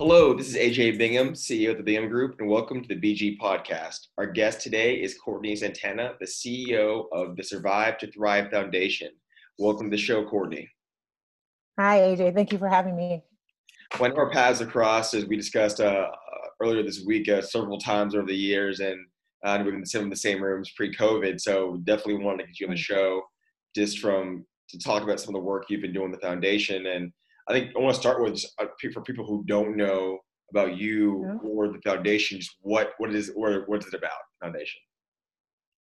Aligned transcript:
Hello, 0.00 0.32
this 0.32 0.48
is 0.48 0.56
AJ 0.56 0.96
Bingham, 0.96 1.34
CEO 1.34 1.72
of 1.72 1.76
the 1.76 1.82
Bingham 1.82 2.08
Group, 2.08 2.36
and 2.38 2.48
welcome 2.48 2.82
to 2.82 2.88
the 2.88 2.98
BG 2.98 3.36
Podcast. 3.38 4.06
Our 4.16 4.24
guest 4.24 4.62
today 4.62 4.94
is 4.94 5.18
Courtney 5.18 5.54
Santana, 5.54 6.14
the 6.18 6.26
CEO 6.26 7.04
of 7.12 7.36
the 7.36 7.42
Survive 7.42 7.98
to 7.98 8.10
Thrive 8.10 8.50
Foundation. 8.50 9.10
Welcome 9.58 9.90
to 9.90 9.96
the 9.98 10.02
show, 10.02 10.24
Courtney. 10.24 10.66
Hi, 11.78 11.98
AJ. 11.98 12.34
Thank 12.34 12.50
you 12.50 12.56
for 12.56 12.66
having 12.66 12.96
me. 12.96 13.22
When 13.98 14.12
our 14.12 14.30
paths 14.30 14.62
across, 14.62 15.12
as 15.12 15.26
we 15.26 15.36
discussed 15.36 15.80
uh, 15.80 16.08
earlier 16.62 16.82
this 16.82 17.04
week, 17.04 17.28
uh, 17.28 17.42
several 17.42 17.76
times 17.76 18.14
over 18.14 18.26
the 18.26 18.34
years, 18.34 18.80
and 18.80 18.98
uh, 19.44 19.60
we've 19.62 19.74
been 19.74 19.84
sitting 19.84 20.06
in 20.06 20.10
the 20.10 20.16
same 20.16 20.42
rooms 20.42 20.72
pre-COVID. 20.78 21.38
So 21.38 21.78
definitely 21.84 22.24
wanted 22.24 22.44
to 22.44 22.46
get 22.46 22.60
you 22.60 22.66
on 22.68 22.72
the 22.72 22.80
mm. 22.80 22.84
show, 22.84 23.20
just 23.76 23.98
from 23.98 24.46
to 24.70 24.78
talk 24.78 25.02
about 25.02 25.20
some 25.20 25.34
of 25.34 25.42
the 25.42 25.46
work 25.46 25.66
you've 25.68 25.82
been 25.82 25.92
doing 25.92 26.10
with 26.10 26.18
the 26.22 26.26
foundation 26.26 26.86
and 26.86 27.12
I 27.48 27.52
think 27.52 27.72
I 27.76 27.80
want 27.80 27.94
to 27.94 28.00
start 28.00 28.22
with 28.22 28.44
uh, 28.58 28.66
for 28.92 29.02
people 29.02 29.26
who 29.26 29.44
don't 29.46 29.76
know 29.76 30.18
about 30.50 30.76
you 30.76 31.24
yeah. 31.26 31.48
or 31.48 31.68
the 31.68 31.80
foundation, 31.80 32.38
just 32.38 32.56
what 32.60 32.92
what 32.98 33.14
is 33.14 33.30
or 33.30 33.64
what 33.66 33.80
is 33.80 33.86
it 33.86 33.94
about 33.94 34.10
foundation? 34.42 34.80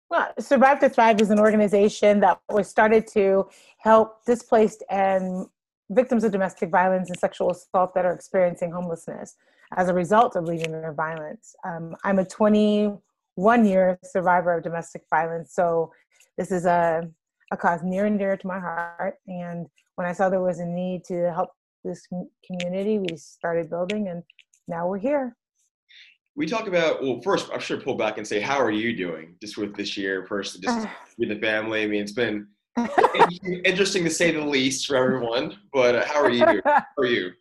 Well, 0.10 0.34
Survive 0.40 0.80
to 0.80 0.90
Thrive 0.90 1.22
is 1.22 1.30
an 1.30 1.40
organization 1.40 2.20
that 2.22 2.40
was 2.50 2.68
started 2.68 3.06
to 3.14 3.48
help 3.78 4.26
displaced 4.26 4.84
and 4.90 5.46
victims 5.92 6.24
of 6.24 6.32
domestic 6.32 6.70
violence 6.70 7.10
and 7.10 7.20
sexual 7.20 7.52
assault 7.52 7.94
that 7.94 8.06
are 8.06 8.14
experiencing 8.14 8.72
homelessness 8.72 9.36
as 9.76 9.88
a 9.88 9.94
result 9.94 10.36
of 10.36 10.46
leaving 10.46 10.72
their 10.72 10.94
violence. 10.94 11.56
Um, 11.64 11.96
I'm 12.04 12.20
a 12.20 12.26
21 12.26 13.66
year 13.66 14.00
survivor 14.04 14.58
of 14.58 14.64
domestic 14.64 15.04
violence, 15.10 15.54
so 15.54 15.92
this 16.38 16.52
is 16.52 16.66
a, 16.66 17.08
a 17.52 17.58
cause 17.58 17.82
near 17.84 18.06
and 18.06 18.20
dear 18.20 18.38
to 18.38 18.48
my 18.48 18.60
heart. 18.60 19.16
And 19.28 19.68
when 19.96 20.08
I 20.08 20.14
saw 20.14 20.30
there 20.30 20.42
was 20.42 20.60
a 20.60 20.66
need 20.66 21.04
to 21.06 21.32
help 21.34 21.50
this 21.84 22.08
community 22.46 23.00
we 23.00 23.16
started 23.16 23.70
building 23.70 24.10
and 24.10 24.24
now 24.68 24.88
we're 24.88 24.98
here. 24.98 25.36
We 26.36 26.46
talk 26.46 26.68
about 26.68 27.02
well 27.02 27.22
first 27.22 27.50
i 27.52 27.58
should 27.58 27.84
pull 27.84 27.96
back 27.96 28.18
and 28.18 28.28
say 28.28 28.40
how 28.40 28.58
are 28.58 28.72
you 28.72 28.96
doing 28.96 29.36
just 29.42 29.58
with 29.58 29.76
this 29.76 29.98
year? 29.98 30.26
First 30.28 30.62
just 30.62 30.88
with 31.18 31.30
the 31.30 31.40
family 31.40 31.84
i 31.84 31.88
mean 31.88 32.02
it's 32.02 32.12
been 32.12 32.48
interesting 33.66 34.04
to 34.04 34.10
say 34.10 34.32
the 34.32 34.42
least 34.42 34.88
for 34.88 34.96
everyone 34.96 35.58
but 35.74 35.96
uh, 35.96 36.06
how 36.06 36.22
are 36.22 36.30
you 36.30 36.46
how 36.66 36.84
are 36.98 37.06
you? 37.06 37.32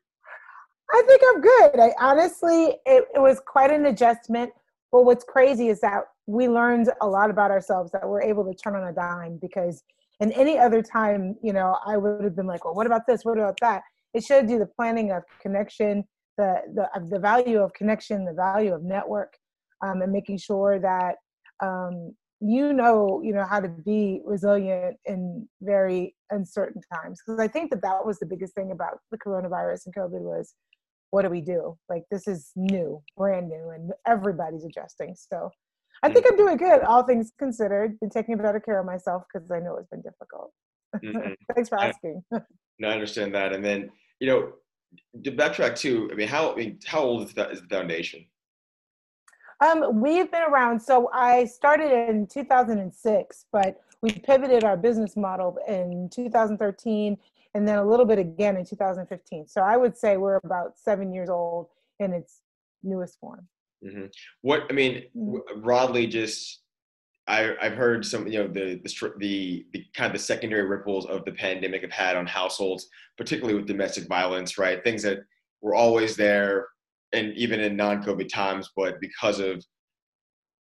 I 0.90 1.02
think 1.06 1.22
i'm 1.28 1.40
good. 1.40 1.80
I 1.80 1.92
honestly 2.00 2.76
it, 2.86 3.04
it 3.14 3.20
was 3.20 3.40
quite 3.44 3.70
an 3.70 3.86
adjustment 3.86 4.52
but 4.90 5.04
what's 5.04 5.24
crazy 5.24 5.68
is 5.68 5.80
that 5.80 6.04
we 6.26 6.48
learned 6.48 6.90
a 7.00 7.06
lot 7.06 7.30
about 7.30 7.50
ourselves 7.50 7.90
that 7.92 8.08
we're 8.08 8.22
able 8.22 8.44
to 8.44 8.54
turn 8.54 8.74
on 8.74 8.88
a 8.88 8.92
dime 8.92 9.38
because 9.40 9.82
in 10.20 10.32
any 10.32 10.58
other 10.58 10.82
time 10.82 11.36
you 11.42 11.52
know 11.52 11.76
i 11.86 11.96
would 11.96 12.24
have 12.24 12.36
been 12.36 12.46
like 12.46 12.64
well 12.64 12.74
what 12.74 12.86
about 12.86 13.02
this 13.06 13.24
what 13.24 13.38
about 13.38 13.58
that 13.60 13.82
it 14.14 14.24
showed 14.24 14.50
you 14.50 14.58
the 14.58 14.66
planning 14.66 15.12
of 15.12 15.22
connection, 15.40 16.04
the 16.36 16.62
the 16.74 16.88
the 17.10 17.18
value 17.18 17.60
of 17.60 17.72
connection, 17.74 18.24
the 18.24 18.32
value 18.32 18.74
of 18.74 18.82
network, 18.82 19.34
um, 19.84 20.02
and 20.02 20.12
making 20.12 20.38
sure 20.38 20.78
that 20.78 21.16
um, 21.62 22.14
you 22.40 22.72
know 22.72 23.20
you 23.22 23.32
know 23.32 23.46
how 23.48 23.60
to 23.60 23.68
be 23.68 24.20
resilient 24.24 24.96
in 25.04 25.48
very 25.60 26.14
uncertain 26.30 26.80
times. 26.94 27.20
Because 27.24 27.40
I 27.40 27.48
think 27.48 27.70
that 27.70 27.82
that 27.82 28.04
was 28.04 28.18
the 28.18 28.26
biggest 28.26 28.54
thing 28.54 28.70
about 28.72 28.98
the 29.10 29.18
coronavirus 29.18 29.86
and 29.86 29.94
COVID 29.94 30.22
was 30.22 30.54
what 31.10 31.22
do 31.22 31.30
we 31.30 31.40
do? 31.40 31.76
Like 31.88 32.04
this 32.10 32.28
is 32.28 32.50
new, 32.54 33.02
brand 33.16 33.48
new, 33.48 33.70
and 33.70 33.92
everybody's 34.06 34.64
adjusting. 34.64 35.16
So 35.16 35.50
I 36.02 36.12
think 36.12 36.26
I'm 36.28 36.36
doing 36.36 36.56
good, 36.56 36.82
all 36.82 37.02
things 37.02 37.32
considered. 37.38 37.98
Been 38.00 38.10
taking 38.10 38.36
better 38.36 38.60
care 38.60 38.78
of 38.78 38.86
myself 38.86 39.24
because 39.32 39.50
I 39.50 39.58
know 39.58 39.76
it's 39.76 39.88
been 39.88 40.02
difficult. 40.02 40.52
Mm-hmm. 40.96 41.32
Thanks 41.54 41.68
for 41.68 41.78
asking. 41.78 42.22
I, 42.32 42.40
no, 42.78 42.88
I 42.88 42.92
understand 42.92 43.34
that. 43.34 43.52
And 43.52 43.64
then, 43.64 43.90
you 44.20 44.28
know, 44.28 44.52
to 45.24 45.32
backtrack 45.32 45.76
too, 45.76 46.08
I 46.12 46.14
mean, 46.14 46.28
how 46.28 46.52
I 46.52 46.56
mean, 46.56 46.78
how 46.86 47.00
old 47.00 47.26
is, 47.26 47.34
that, 47.34 47.50
is 47.50 47.60
the 47.60 47.68
foundation? 47.68 48.24
Um, 49.60 50.00
we've 50.00 50.30
been 50.30 50.42
around. 50.42 50.80
So 50.80 51.10
I 51.12 51.44
started 51.44 51.90
in 51.90 52.26
2006, 52.28 53.46
but 53.52 53.80
we 54.02 54.12
pivoted 54.12 54.62
our 54.62 54.76
business 54.76 55.16
model 55.16 55.58
in 55.66 56.08
2013 56.10 57.18
and 57.54 57.66
then 57.66 57.78
a 57.78 57.84
little 57.84 58.06
bit 58.06 58.18
again 58.18 58.56
in 58.56 58.64
2015. 58.64 59.48
So 59.48 59.62
I 59.62 59.76
would 59.76 59.96
say 59.96 60.16
we're 60.16 60.36
about 60.44 60.78
seven 60.78 61.12
years 61.12 61.28
old 61.28 61.68
in 61.98 62.12
its 62.12 62.42
newest 62.84 63.18
form. 63.18 63.48
Mm-hmm. 63.84 64.06
What 64.42 64.64
I 64.70 64.72
mean, 64.72 65.04
mm-hmm. 65.16 65.60
broadly, 65.60 66.06
just 66.06 66.62
I, 67.28 67.54
I've 67.60 67.74
heard 67.74 68.06
some, 68.06 68.26
you 68.26 68.38
know, 68.38 68.48
the, 68.48 68.80
the, 68.82 69.12
the 69.18 69.66
the 69.72 69.84
kind 69.94 70.06
of 70.06 70.12
the 70.12 70.24
secondary 70.24 70.64
ripples 70.66 71.06
of 71.06 71.24
the 71.24 71.32
pandemic 71.32 71.82
have 71.82 71.92
had 71.92 72.16
on 72.16 72.26
households, 72.26 72.88
particularly 73.16 73.54
with 73.54 73.66
domestic 73.66 74.08
violence, 74.08 74.58
right? 74.58 74.82
Things 74.82 75.02
that 75.02 75.18
were 75.60 75.74
always 75.74 76.16
there, 76.16 76.66
and 77.12 77.34
even 77.34 77.60
in 77.60 77.76
non-COVID 77.76 78.28
times, 78.28 78.70
but 78.74 79.00
because 79.00 79.40
of, 79.40 79.64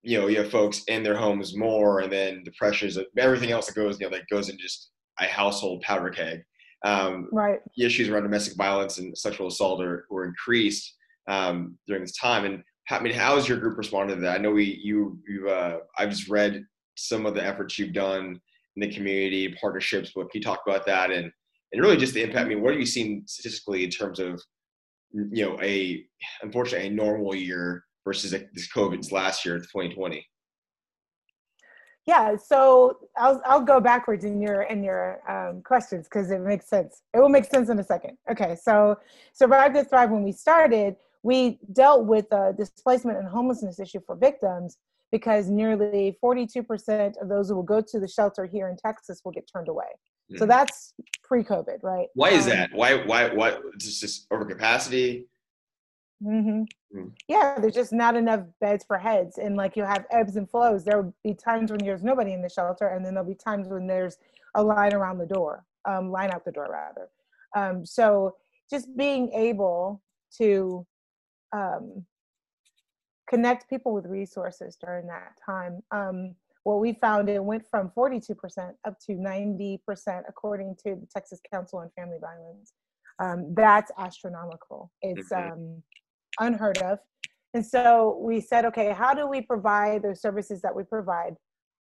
you 0.04 0.20
know, 0.20 0.28
you 0.28 0.38
have 0.38 0.52
folks 0.52 0.84
in 0.88 1.04
their 1.04 1.16
homes 1.16 1.56
more, 1.56 2.02
and 2.02 2.12
then 2.12 2.42
the 2.44 2.52
pressures 2.58 2.98
of 2.98 3.06
everything 3.18 3.52
else 3.52 3.68
that 3.68 3.76
goes, 3.76 4.00
you 4.00 4.06
know, 4.06 4.16
that 4.16 4.28
goes 4.30 4.50
in 4.50 4.58
just 4.58 4.92
a 5.20 5.26
household 5.26 5.82
powder 5.82 6.10
keg. 6.10 6.44
Um, 6.86 7.30
right. 7.32 7.60
The 7.76 7.86
issues 7.86 8.10
around 8.10 8.24
domestic 8.24 8.56
violence 8.56 8.98
and 8.98 9.18
sexual 9.18 9.48
assault 9.48 9.82
are, 9.82 10.06
were 10.10 10.26
increased 10.26 10.96
um, 11.28 11.78
during 11.88 12.04
this 12.04 12.18
time, 12.18 12.46
and 12.46 12.64
I 12.90 13.00
mean, 13.00 13.14
how 13.14 13.36
has 13.36 13.48
your 13.48 13.58
group 13.58 13.78
responded 13.78 14.16
to 14.16 14.22
that? 14.22 14.36
I 14.36 14.42
know 14.42 14.52
we, 14.52 14.80
you, 14.81 15.20
you, 15.28 15.50
uh, 15.50 15.80
I've 15.98 16.09
just 16.09 16.30
read 16.30 16.66
some 16.96 17.25
of 17.25 17.36
the 17.36 17.46
efforts 17.46 17.78
you've 17.78 17.94
done 17.94 18.40
in 18.75 18.81
the 18.81 18.94
community 18.94 19.56
partnerships. 19.59 20.12
But 20.16 20.31
can 20.31 20.40
you 20.40 20.44
talk 20.44 20.62
about 20.66 20.86
that 20.86 21.12
and, 21.12 21.31
and 21.74 21.81
really 21.81 21.98
just 21.98 22.14
the 22.14 22.24
impact? 22.24 22.46
I 22.46 22.50
mean, 22.50 22.62
what 22.62 22.74
are 22.74 22.80
you 22.80 22.86
seeing 22.86 23.24
statistically 23.25 23.84
in 23.84 23.90
terms 23.90 24.20
of, 24.20 24.42
you 25.12 25.46
know, 25.46 25.59
a 25.62 26.06
unfortunately 26.42 26.88
a 26.88 26.92
normal 26.92 27.36
year 27.36 27.84
versus 28.06 28.31
this 28.31 28.72
COVID's 28.72 29.12
last 29.12 29.46
year, 29.46 29.58
2020? 29.58 30.25
Yeah, 32.06 32.38
so 32.38 33.00
I'll 33.18 33.42
I'll 33.46 33.62
go 33.62 33.81
backwards 33.81 34.24
in 34.24 34.42
your 34.42 34.62
in 34.62 34.81
your 34.81 35.19
um, 35.30 35.62
questions 35.62 36.08
because 36.08 36.31
it 36.31 36.40
makes 36.40 36.69
sense. 36.69 37.02
It 37.14 37.19
will 37.19 37.28
make 37.28 37.44
sense 37.44 37.68
in 37.68 37.80
a 37.80 37.84
second. 37.84 38.18
Okay, 38.31 38.56
so 38.56 38.98
Survive 39.34 39.74
to 39.74 39.84
Thrive 39.84 40.09
when 40.09 40.24
we 40.24 40.31
started, 40.31 40.96
we 41.28 41.60
dealt 41.74 42.06
with 42.06 42.30
the 42.30 42.56
displacement 42.58 43.18
and 43.18 43.28
homelessness 43.28 43.82
issue 43.82 44.00
for 44.06 44.16
victims 44.16 44.78
because 45.12 45.50
nearly 45.50 46.18
42% 46.24 47.22
of 47.22 47.28
those 47.28 47.50
who 47.50 47.56
will 47.56 47.64
go 47.64 47.82
to 47.82 48.00
the 48.00 48.08
shelter 48.08 48.46
here 48.46 48.70
in 48.70 48.78
Texas 48.78 49.20
will 49.26 49.34
get 49.34 49.46
turned 49.52 49.68
away. 49.68 49.92
Mm. 50.32 50.40
So 50.40 50.46
hmm. 50.46 50.50
that's 50.50 50.94
pre-COVID, 51.26 51.84
right? 51.84 52.08
Why 52.14 52.30
is 52.30 52.46
um, 52.46 52.52
that? 52.52 52.70
Why, 52.74 53.04
why, 53.06 53.28
why? 53.28 53.58
It's 53.74 54.00
just 54.00 54.30
overcapacity. 54.30 55.26
Mm-hmm. 56.24 56.98
Mm. 56.98 57.12
Yeah, 57.28 57.60
there's 57.60 57.76
just 57.76 57.92
not 57.92 58.16
enough 58.16 58.46
beds 58.62 58.86
for 58.88 58.98
heads, 58.98 59.38
and 59.38 59.58
like 59.58 59.76
you 59.76 59.84
have 59.84 60.06
ebbs 60.10 60.38
and 60.38 60.50
flows. 60.50 60.86
There 60.86 61.02
will 61.02 61.14
be 61.26 61.34
times 61.34 61.72
when 61.72 61.82
there's 61.84 62.04
nobody 62.04 62.32
in 62.32 62.42
the 62.42 62.50
shelter, 62.50 62.88
and 62.88 63.06
then 63.06 63.14
there'll 63.14 63.30
be 63.30 63.36
times 63.36 63.68
when 63.68 63.86
there's 63.86 64.18
a 64.56 64.64
line 64.64 64.94
around 64.94 65.18
the 65.18 65.26
door, 65.26 65.66
um, 65.84 66.10
line 66.10 66.32
out 66.32 66.46
the 66.46 66.54
door 66.54 66.70
rather. 66.72 67.10
Um, 67.56 67.86
so 67.86 68.36
just 68.72 68.96
being 68.96 69.32
able 69.34 70.02
to 70.38 70.86
um, 71.53 72.06
connect 73.30 73.69
people 73.69 73.94
with 73.94 74.06
resources 74.06 74.78
during 74.80 75.08
that 75.08 75.34
time. 75.46 75.81
Um, 75.91 76.35
what 76.63 76.80
we 76.80 76.94
found, 76.94 77.30
it 77.30 77.44
went 77.44 77.63
from 77.69 77.91
42% 77.96 78.35
up 78.85 79.00
to 79.06 79.13
90%, 79.13 79.80
according 80.28 80.75
to 80.86 80.96
the 80.96 81.07
Texas 81.13 81.40
Council 81.52 81.80
on 81.80 81.90
Family 81.96 82.18
Violence. 82.19 82.74
Um, 83.19 83.53
that's 83.56 83.91
astronomical. 83.97 84.91
It's 85.02 85.31
mm-hmm. 85.31 85.53
um, 85.53 85.84
unheard 86.40 86.78
of. 86.80 87.00
And 87.53 87.66
so 87.66 88.19
we 88.22 88.41
said, 88.41 88.66
okay, 88.66 88.91
how 88.91 89.13
do 89.13 89.28
we 89.28 89.41
provide 89.41 90.03
those 90.03 90.22
services 90.22 90.62
that 90.62 90.75
we 90.75 90.84
provide 90.84 91.36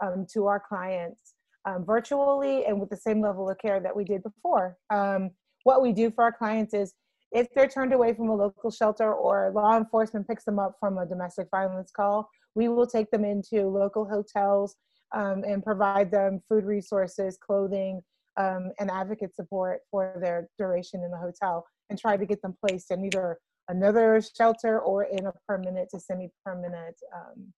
um, 0.03 0.25
to 0.33 0.47
our 0.47 0.59
clients 0.59 1.35
um, 1.65 1.85
virtually 1.85 2.65
and 2.65 2.79
with 2.79 2.89
the 2.89 2.97
same 2.97 3.21
level 3.21 3.49
of 3.49 3.57
care 3.59 3.79
that 3.79 3.95
we 3.95 4.03
did 4.03 4.23
before? 4.23 4.77
Um, 4.89 5.29
what 5.63 5.81
we 5.81 5.93
do 5.93 6.09
for 6.09 6.23
our 6.23 6.31
clients 6.31 6.73
is 6.73 6.93
if 7.31 7.47
they're 7.53 7.67
turned 7.67 7.93
away 7.93 8.13
from 8.13 8.29
a 8.29 8.35
local 8.35 8.71
shelter 8.71 9.13
or 9.13 9.51
law 9.55 9.77
enforcement 9.77 10.27
picks 10.27 10.43
them 10.43 10.59
up 10.59 10.75
from 10.79 10.97
a 10.97 11.05
domestic 11.05 11.47
violence 11.49 11.91
call, 11.91 12.29
we 12.55 12.67
will 12.67 12.87
take 12.87 13.09
them 13.11 13.23
into 13.23 13.67
local 13.67 14.05
hotels 14.05 14.75
um, 15.15 15.43
and 15.47 15.63
provide 15.63 16.11
them 16.11 16.41
food 16.49 16.65
resources, 16.65 17.37
clothing, 17.37 18.01
um, 18.37 18.71
and 18.79 18.89
advocate 18.89 19.35
support 19.35 19.81
for 19.89 20.17
their 20.21 20.49
duration 20.57 21.03
in 21.03 21.11
the 21.11 21.17
hotel 21.17 21.65
and 21.89 21.99
try 21.99 22.15
to 22.15 22.25
get 22.25 22.41
them 22.41 22.55
placed 22.65 22.91
in 22.91 23.03
either 23.05 23.37
another 23.67 24.21
shelter 24.21 24.79
or 24.79 25.03
in 25.03 25.25
a 25.25 25.33
permanent 25.47 25.89
to 25.89 25.99
semi 25.99 26.29
permanent 26.45 26.95
um, 27.13 27.53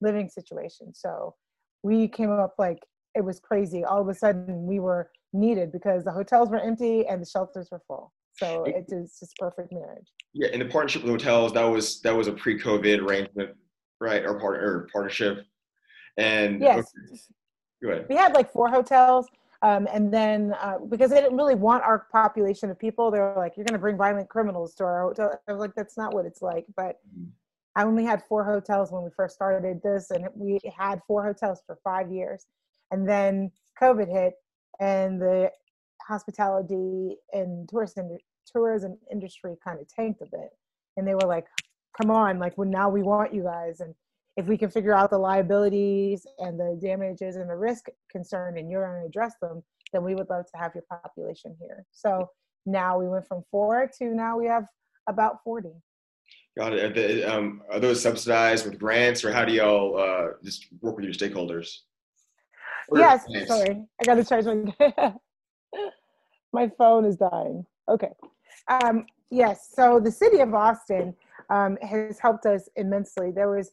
living 0.00 0.28
situation. 0.28 0.94
So 0.94 1.34
we 1.82 2.08
came 2.08 2.30
up 2.30 2.54
like 2.58 2.80
it 3.14 3.24
was 3.24 3.40
crazy. 3.40 3.84
All 3.84 4.00
of 4.00 4.08
a 4.08 4.14
sudden, 4.14 4.66
we 4.66 4.80
were 4.80 5.10
needed 5.34 5.72
because 5.72 6.04
the 6.04 6.12
hotels 6.12 6.48
were 6.48 6.60
empty 6.60 7.06
and 7.06 7.20
the 7.20 7.26
shelters 7.26 7.68
were 7.70 7.82
full. 7.86 8.12
So 8.36 8.64
it 8.64 8.86
is 8.88 9.16
just 9.20 9.36
perfect 9.36 9.72
marriage. 9.72 10.08
Yeah, 10.32 10.48
and 10.52 10.60
the 10.60 10.66
partnership 10.66 11.02
with 11.02 11.12
hotels, 11.12 11.52
that 11.52 11.64
was 11.64 12.00
that 12.00 12.14
was 12.14 12.26
a 12.26 12.32
pre-COVID 12.32 13.00
arrangement, 13.00 13.50
right? 14.00 14.24
Or 14.24 14.40
partner 14.40 14.66
or 14.66 14.88
partnership. 14.92 15.44
And 16.16 16.60
yes, 16.60 16.90
okay. 17.08 17.20
go 17.82 17.90
ahead. 17.90 18.06
We 18.08 18.16
had 18.16 18.34
like 18.34 18.52
four 18.52 18.68
hotels. 18.68 19.28
Um, 19.62 19.88
and 19.90 20.12
then 20.12 20.54
uh, 20.60 20.78
because 20.90 21.10
they 21.10 21.20
didn't 21.22 21.38
really 21.38 21.54
want 21.54 21.84
our 21.84 22.06
population 22.12 22.70
of 22.70 22.78
people, 22.78 23.10
they 23.10 23.18
were 23.18 23.34
like, 23.36 23.56
"You're 23.56 23.64
going 23.64 23.72
to 23.74 23.80
bring 23.80 23.96
violent 23.96 24.28
criminals 24.28 24.74
to 24.74 24.84
our 24.84 25.02
hotel." 25.04 25.40
I 25.48 25.52
was 25.52 25.60
like, 25.60 25.74
"That's 25.74 25.96
not 25.96 26.12
what 26.12 26.26
it's 26.26 26.42
like." 26.42 26.66
But 26.76 26.96
mm-hmm. 27.08 27.30
I 27.76 27.84
only 27.84 28.04
had 28.04 28.22
four 28.28 28.44
hotels 28.44 28.92
when 28.92 29.04
we 29.04 29.10
first 29.16 29.34
started 29.34 29.80
this, 29.82 30.10
and 30.10 30.28
we 30.34 30.60
had 30.76 31.00
four 31.06 31.24
hotels 31.24 31.62
for 31.66 31.78
five 31.82 32.10
years, 32.10 32.44
and 32.90 33.08
then 33.08 33.50
COVID 33.80 34.10
hit, 34.10 34.34
and 34.80 35.20
the 35.20 35.50
hospitality 36.06 37.16
and 37.32 37.68
tourism 37.68 38.16
tourism 38.46 38.98
industry 39.10 39.56
kind 39.64 39.80
of 39.80 39.88
tanked 39.88 40.20
a 40.22 40.26
bit, 40.26 40.50
and 40.96 41.06
they 41.06 41.14
were 41.14 41.26
like, 41.26 41.46
"Come 42.00 42.10
on, 42.10 42.38
like, 42.38 42.56
well, 42.58 42.68
now 42.68 42.88
we 42.88 43.02
want 43.02 43.34
you 43.34 43.42
guys." 43.42 43.80
And 43.80 43.94
if 44.36 44.46
we 44.46 44.58
can 44.58 44.70
figure 44.70 44.94
out 44.94 45.10
the 45.10 45.18
liabilities 45.18 46.26
and 46.38 46.58
the 46.58 46.78
damages 46.82 47.36
and 47.36 47.48
the 47.48 47.56
risk 47.56 47.86
concern 48.10 48.58
and 48.58 48.68
you're 48.68 48.86
going 48.86 49.02
to 49.02 49.06
address 49.06 49.34
them, 49.40 49.62
then 49.92 50.02
we 50.02 50.14
would 50.14 50.28
love 50.28 50.44
to 50.52 50.58
have 50.58 50.74
your 50.74 50.84
population 50.90 51.56
here. 51.60 51.84
So 51.92 52.28
now 52.66 52.98
we 52.98 53.08
went 53.08 53.26
from 53.26 53.44
four 53.50 53.90
to 53.98 54.04
now 54.06 54.36
we 54.38 54.46
have 54.46 54.66
about 55.08 55.42
40. 55.44 55.70
Got 56.56 56.72
it. 56.72 56.84
Are, 56.84 56.92
the, 56.92 57.24
um, 57.24 57.62
are 57.70 57.80
those 57.80 58.00
subsidized 58.00 58.64
with 58.64 58.78
grants 58.78 59.24
or 59.24 59.32
how 59.32 59.44
do 59.44 59.52
y'all 59.52 59.98
uh, 59.98 60.32
just 60.42 60.66
work 60.80 60.96
with 60.96 61.04
your 61.04 61.14
stakeholders? 61.14 61.68
Yes, 62.92 63.24
sorry. 63.46 63.84
I 64.00 64.04
got 64.04 64.14
to 64.14 64.24
charge 64.24 64.44
my, 64.44 65.14
my 66.52 66.70
phone 66.76 67.04
is 67.04 67.16
dying. 67.16 67.64
Okay. 67.88 68.10
Um, 68.68 69.06
yes, 69.30 69.70
so 69.72 70.00
the 70.00 70.10
city 70.10 70.40
of 70.40 70.54
Austin 70.54 71.14
um, 71.50 71.76
has 71.82 72.18
helped 72.18 72.46
us 72.46 72.68
immensely. 72.76 73.30
There 73.30 73.50
was 73.50 73.70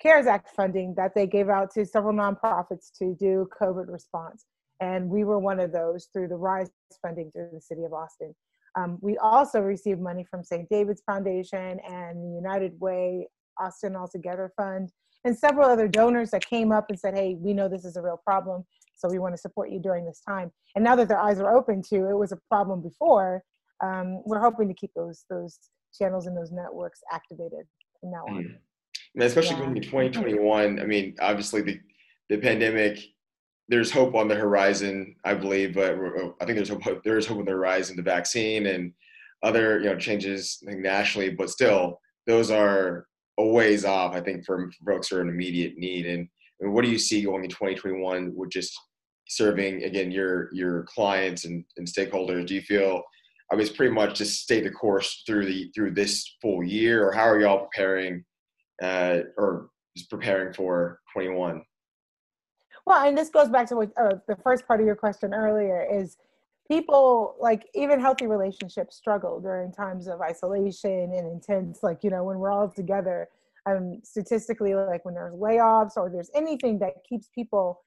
CARES 0.00 0.26
Act 0.26 0.50
funding 0.56 0.94
that 0.96 1.14
they 1.14 1.26
gave 1.26 1.48
out 1.48 1.70
to 1.74 1.84
several 1.84 2.14
nonprofits 2.14 2.90
to 2.98 3.14
do 3.18 3.48
COVID 3.60 3.92
response. 3.92 4.46
And 4.80 5.10
we 5.10 5.24
were 5.24 5.38
one 5.38 5.60
of 5.60 5.72
those 5.72 6.08
through 6.12 6.28
the 6.28 6.36
RISE 6.36 6.70
funding 7.02 7.30
through 7.32 7.50
the 7.52 7.60
city 7.60 7.84
of 7.84 7.92
Austin. 7.92 8.34
Um, 8.76 8.98
we 9.02 9.18
also 9.18 9.60
received 9.60 10.00
money 10.00 10.24
from 10.30 10.42
St. 10.42 10.68
David's 10.70 11.02
Foundation 11.04 11.80
and 11.86 12.16
the 12.22 12.34
United 12.34 12.78
Way 12.80 13.28
Austin 13.60 13.96
All 13.96 14.08
Together 14.08 14.52
Fund 14.56 14.90
and 15.24 15.36
several 15.36 15.68
other 15.68 15.88
donors 15.88 16.30
that 16.30 16.46
came 16.46 16.72
up 16.72 16.86
and 16.88 16.98
said, 16.98 17.14
hey, 17.14 17.36
we 17.38 17.52
know 17.52 17.68
this 17.68 17.84
is 17.84 17.96
a 17.96 18.02
real 18.02 18.20
problem, 18.24 18.64
so 18.96 19.08
we 19.08 19.18
want 19.18 19.34
to 19.34 19.40
support 19.40 19.70
you 19.70 19.80
during 19.80 20.04
this 20.04 20.20
time. 20.26 20.50
And 20.74 20.84
now 20.84 20.96
that 20.96 21.08
their 21.08 21.20
eyes 21.20 21.40
are 21.40 21.56
open 21.56 21.82
to 21.90 22.08
it 22.08 22.16
was 22.16 22.32
a 22.32 22.38
problem 22.48 22.80
before, 22.82 23.42
um, 23.82 24.22
we're 24.24 24.40
hoping 24.40 24.68
to 24.68 24.74
keep 24.74 24.92
those 24.94 25.24
those 25.30 25.58
channels 25.98 26.26
and 26.26 26.36
those 26.36 26.52
networks 26.52 27.00
activated 27.12 27.66
from 28.00 28.10
now 28.10 28.24
on. 28.28 28.44
Mm 28.44 28.56
and 29.14 29.24
especially 29.24 29.52
yeah. 29.52 29.58
going 29.58 29.76
into 29.76 29.88
2021. 29.88 30.80
I 30.80 30.84
mean, 30.84 31.16
obviously 31.20 31.62
the 31.62 31.80
the 32.28 32.38
pandemic. 32.38 33.00
There's 33.68 33.92
hope 33.92 34.16
on 34.16 34.26
the 34.26 34.34
horizon, 34.34 35.14
I 35.24 35.34
believe, 35.34 35.74
but 35.74 35.94
I 36.40 36.44
think 36.44 36.56
there's 36.56 36.70
hope. 36.70 37.04
There 37.04 37.18
is 37.18 37.26
hope 37.26 37.38
on 37.38 37.44
the 37.44 37.52
horizon. 37.52 37.96
The 37.96 38.02
vaccine 38.02 38.66
and 38.66 38.92
other 39.42 39.78
you 39.78 39.86
know 39.86 39.96
changes 39.96 40.58
nationally, 40.62 41.30
but 41.30 41.50
still, 41.50 42.00
those 42.26 42.50
are 42.50 43.06
a 43.40 43.46
ways 43.46 43.84
off. 43.84 44.14
I 44.14 44.20
think 44.20 44.44
for 44.44 44.70
folks 44.84 45.08
who 45.08 45.16
are 45.16 45.22
in 45.22 45.28
immediate 45.28 45.76
need. 45.76 46.06
And, 46.06 46.28
and 46.60 46.72
what 46.72 46.84
do 46.84 46.90
you 46.90 46.98
see 46.98 47.22
going 47.22 47.44
in 47.44 47.50
2021 47.50 48.32
with 48.34 48.50
just 48.50 48.78
serving 49.28 49.84
again 49.84 50.10
your 50.10 50.52
your 50.52 50.84
clients 50.84 51.44
and, 51.44 51.64
and 51.76 51.86
stakeholders? 51.86 52.46
Do 52.46 52.54
you 52.54 52.62
feel 52.62 53.02
I 53.52 53.56
was 53.56 53.70
pretty 53.70 53.92
much 53.92 54.18
just 54.18 54.42
stay 54.42 54.60
the 54.60 54.70
course 54.70 55.22
through 55.26 55.46
the 55.46 55.70
through 55.74 55.92
this 55.92 56.36
full 56.40 56.62
year, 56.62 57.08
or 57.08 57.12
how 57.12 57.28
are 57.28 57.40
y'all 57.40 57.66
preparing 57.66 58.24
uh, 58.82 59.20
or 59.36 59.70
just 59.96 60.10
preparing 60.10 60.52
for 60.52 61.00
21? 61.12 61.62
Well, 62.86 63.06
and 63.06 63.16
this 63.16 63.28
goes 63.28 63.48
back 63.48 63.68
to 63.68 63.76
what 63.76 63.90
uh, 64.00 64.16
the 64.26 64.36
first 64.36 64.66
part 64.66 64.80
of 64.80 64.86
your 64.86 64.96
question 64.96 65.34
earlier 65.34 65.86
is 65.90 66.16
people 66.70 67.34
like 67.40 67.68
even 67.74 67.98
healthy 67.98 68.26
relationships 68.26 68.96
struggle 68.96 69.40
during 69.40 69.72
times 69.72 70.06
of 70.06 70.20
isolation 70.20 71.12
and 71.16 71.26
intense 71.26 71.82
like 71.82 72.04
you 72.04 72.10
know 72.10 72.22
when 72.22 72.38
we're 72.38 72.52
all 72.52 72.68
together 72.68 73.28
um 73.66 73.98
statistically 74.04 74.74
like 74.74 75.04
when 75.04 75.14
there's 75.14 75.34
layoffs 75.34 75.96
or 75.96 76.08
there's 76.08 76.30
anything 76.34 76.78
that 76.78 76.92
keeps 77.08 77.28
people 77.34 77.80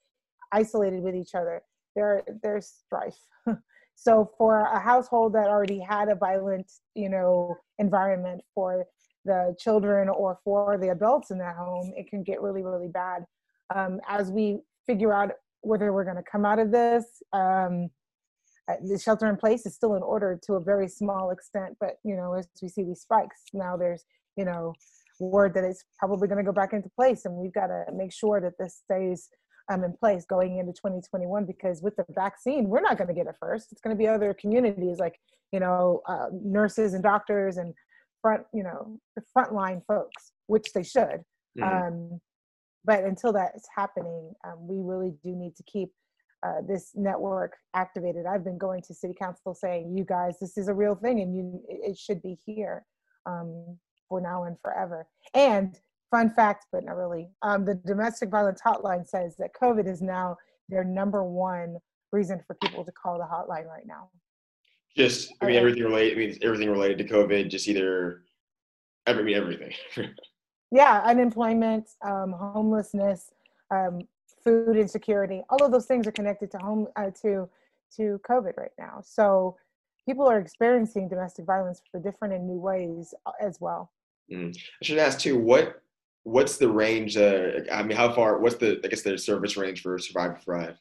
isolated 0.52 1.02
with 1.02 1.16
each 1.16 1.34
other 1.34 1.62
there 1.96 2.24
there's 2.42 2.82
strife 2.86 3.20
so 3.96 4.30
for 4.38 4.60
a 4.60 4.80
household 4.80 5.34
that 5.34 5.48
already 5.48 5.80
had 5.80 6.10
a 6.10 6.16
violent 6.16 6.70
you 6.94 7.10
know 7.10 7.56
environment 7.80 8.42
for 8.54 8.86
the 9.26 9.56
children 9.60 10.10
or 10.10 10.40
for 10.44 10.78
the 10.78 10.90
adults 10.90 11.32
in 11.32 11.38
that 11.40 11.56
home, 11.56 11.94
it 11.96 12.10
can 12.10 12.24
get 12.24 12.42
really, 12.42 12.64
really 12.64 12.88
bad. 12.88 13.26
Um, 13.74 14.00
as 14.08 14.32
we 14.32 14.60
figure 14.86 15.14
out 15.14 15.32
whether 15.62 15.94
we're 15.94 16.04
going 16.04 16.18
to 16.18 16.24
come 16.24 16.46
out 16.46 16.60
of 16.60 16.72
this, 16.72 17.06
um, 17.32 17.90
the 18.68 18.98
shelter 18.98 19.28
in 19.28 19.36
place 19.36 19.66
is 19.66 19.76
still 19.76 19.96
in 19.96 20.04
order 20.04 20.40
to 20.44 20.54
a 20.54 20.60
very 20.60 20.88
small 20.88 21.32
extent, 21.32 21.76
but 21.80 21.96
you 22.04 22.16
know, 22.16 22.34
as 22.34 22.48
we 22.62 22.70
see 22.70 22.84
these 22.84 23.02
spikes, 23.02 23.42
now 23.54 23.76
there's 23.76 24.06
you 24.38 24.46
know 24.46 24.74
word 25.20 25.54
that 25.54 25.64
it's 25.64 25.84
probably 26.00 26.28
going 26.28 26.38
to 26.38 26.44
go 26.44 26.54
back 26.54 26.74
into 26.74 26.90
place, 26.90 27.26
and 27.26 27.36
we've 27.36 27.54
got 27.54 27.68
to 27.68 27.86
make 27.94 28.12
sure 28.12 28.40
that 28.42 28.54
this 28.60 28.82
stays 28.84 29.30
um, 29.72 29.84
in 29.84 29.94
place 29.94 30.26
going 30.26 30.58
into 30.58 30.74
2021 30.74 31.46
because 31.46 31.82
with 31.82 31.96
the 31.96 32.06
vaccine, 32.10 32.68
we're 32.68 32.82
not 32.82 32.98
going 32.98 33.08
to 33.08 33.14
get 33.14 33.28
it 33.28 33.36
first. 33.40 33.72
It's 33.72 33.82
going 33.82 33.96
to 33.96 34.00
be 34.00 34.08
other 34.08 34.34
communities 34.34 35.00
like 35.00 35.20
you 35.52 35.60
know 35.60 36.02
uh, 36.08 36.28
nurses 36.32 36.94
and 36.94 37.04
doctors 37.04 37.58
and 37.58 37.74
front, 38.24 38.44
you 38.54 38.64
know, 38.64 38.98
the 39.16 39.24
frontline 39.38 39.82
folks, 39.86 40.32
which 40.48 40.74
they 40.74 40.84
should. 40.84 41.22
Mm-hmm. 41.60 41.64
Um, 41.64 42.22
but 42.86 43.04
until 43.04 43.34
that 43.34 43.52
is 43.56 43.66
happening, 43.76 44.34
um, 44.46 44.68
we 44.68 44.78
really 44.82 45.14
do 45.24 45.36
need 45.36 45.56
to 45.58 45.64
keep 45.64 45.90
uh, 46.44 46.62
this 46.68 46.92
network 46.96 47.56
activated. 47.74 48.26
I've 48.26 48.44
been 48.44 48.58
going 48.58 48.82
to 48.84 48.94
city 48.94 49.14
council 49.18 49.54
saying, 49.54 49.96
"You 49.96 50.04
guys, 50.04 50.40
this 50.40 50.58
is 50.58 50.68
a 50.68 50.74
real 50.74 50.96
thing, 50.96 51.22
and 51.22 51.36
you, 51.36 51.62
it 51.68 51.98
should 51.98 52.22
be 52.22 52.38
here 52.46 52.86
um, 53.26 53.78
for 54.10 54.20
now 54.22 54.44
and 54.44 54.58
forever." 54.62 55.08
And 55.34 55.80
fun 56.12 56.30
fact, 56.30 56.68
but 56.72 56.84
not 56.84 56.96
really, 56.96 57.30
um, 57.42 57.66
the 57.66 57.76
domestic 57.76 58.30
violence 58.30 58.62
hotline 58.66 59.08
says 59.08 59.36
that 59.38 59.50
COVID 59.60 59.88
is 59.88 60.02
now 60.02 60.38
their 60.70 60.84
number 60.84 61.24
one 61.24 61.78
reason 62.12 62.40
for 62.46 62.56
people 62.62 62.86
to 62.86 62.92
call 62.92 63.18
the 63.18 63.24
hotline 63.24 63.66
right 63.66 63.88
now. 63.88 64.10
Just, 64.96 65.34
I 65.42 65.48
mean, 65.48 65.56
everything 65.56 65.84
related. 65.84 66.14
I 66.14 66.20
mean, 66.20 66.38
everything 66.44 66.70
related 66.70 67.00
to 67.00 67.06
COVID. 67.06 67.50
Just 67.50 67.68
either, 67.68 68.22
I 69.08 69.14
mean, 69.14 69.36
everything. 69.36 69.74
yeah, 70.72 71.02
unemployment, 71.04 71.90
um, 72.06 72.32
homelessness, 72.32 73.32
um, 73.72 74.02
food 74.44 74.78
insecurity. 74.78 75.42
All 75.50 75.64
of 75.64 75.72
those 75.72 75.86
things 75.86 76.08
are 76.08 76.12
connected 76.12 76.52
to 76.52 76.58
home 76.58 76.88
uh, 76.96 77.12
to 77.22 77.50
to 77.98 78.20
COVID 78.28 78.58
right 78.58 78.72
now. 78.78 79.02
So 79.04 79.56
people 80.06 80.28
are 80.28 80.40
experiencing 80.40 81.08
domestic 81.10 81.46
violence 81.46 81.82
for 81.92 82.00
different 82.00 82.34
and 82.34 82.48
new 82.48 82.60
ways 82.60 83.14
uh, 83.26 83.32
as 83.40 83.58
well. 83.60 83.92
Mm. 84.32 84.56
I 84.56 84.86
should 84.86 84.98
ask 84.98 85.20
too. 85.20 85.38
What 85.38 85.82
what's 86.24 86.58
the 86.58 86.70
range? 86.70 87.18
Uh, 87.18 87.62
I 87.72 87.84
mean, 87.84 87.98
how 87.98 88.12
far? 88.14 88.40
What's 88.40 88.56
the 88.56 88.80
I 88.84 88.88
guess 88.88 89.02
the 89.02 89.18
service 89.18 89.58
range 89.58 89.82
for 89.82 89.98
Survive 90.00 90.42
Thrive? 90.44 90.78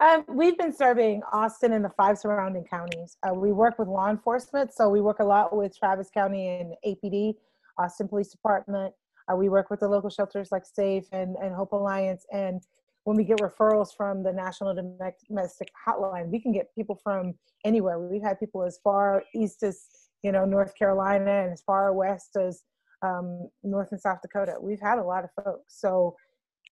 Um, 0.00 0.24
we've 0.28 0.56
been 0.56 0.72
serving 0.72 1.20
Austin 1.30 1.74
and 1.74 1.84
the 1.84 1.90
five 1.90 2.16
surrounding 2.16 2.64
counties. 2.64 3.18
Uh, 3.22 3.34
we 3.34 3.52
work 3.52 3.78
with 3.78 3.86
law 3.86 4.08
enforcement, 4.08 4.72
so 4.72 4.88
we 4.88 5.02
work 5.02 5.18
a 5.20 5.24
lot 5.24 5.54
with 5.54 5.78
Travis 5.78 6.08
County 6.12 6.48
and 6.48 6.74
APD, 6.86 7.34
Austin 7.78 8.08
Police 8.08 8.30
Department. 8.30 8.94
Uh, 9.30 9.36
we 9.36 9.48
work 9.48 9.70
with 9.70 9.80
the 9.80 9.88
local 9.88 10.10
shelters 10.10 10.50
like 10.50 10.64
SAFE 10.64 11.06
and, 11.12 11.36
and 11.36 11.54
Hope 11.54 11.72
Alliance. 11.72 12.24
And 12.32 12.62
when 13.04 13.16
we 13.16 13.24
get 13.24 13.38
referrals 13.38 13.88
from 13.96 14.22
the 14.22 14.32
National 14.32 14.74
Domestic 14.74 15.68
Hotline, 15.86 16.28
we 16.28 16.40
can 16.40 16.52
get 16.52 16.74
people 16.74 16.98
from 17.02 17.34
anywhere. 17.64 17.98
We've 17.98 18.22
had 18.22 18.38
people 18.38 18.62
as 18.62 18.78
far 18.82 19.22
east 19.34 19.62
as 19.62 19.82
you 20.22 20.32
know 20.32 20.44
North 20.44 20.74
Carolina 20.76 21.44
and 21.44 21.52
as 21.52 21.62
far 21.62 21.92
west 21.92 22.36
as 22.36 22.62
um, 23.02 23.48
North 23.62 23.92
and 23.92 24.00
South 24.00 24.20
Dakota. 24.22 24.56
We've 24.60 24.80
had 24.80 24.98
a 24.98 25.02
lot 25.02 25.24
of 25.24 25.30
folks. 25.44 25.74
So 25.78 26.16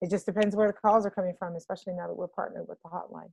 it 0.01 0.09
just 0.09 0.25
depends 0.25 0.55
where 0.55 0.67
the 0.67 0.73
calls 0.73 1.05
are 1.05 1.11
coming 1.11 1.33
from, 1.37 1.55
especially 1.55 1.93
now 1.93 2.07
that 2.07 2.15
we're 2.15 2.27
partnered 2.27 2.67
with 2.67 2.77
the 2.83 2.89
hotline. 2.89 3.31